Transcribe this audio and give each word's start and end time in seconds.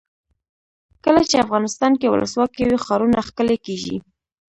کله 1.05 1.21
چې 1.29 1.35
افغانستان 1.45 1.91
کې 1.99 2.07
ولسواکي 2.13 2.63
وي 2.65 2.77
ښارونه 2.85 3.17
ښکلي 3.27 3.57
کیږي. 3.65 3.95